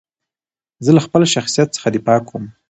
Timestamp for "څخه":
1.75-1.87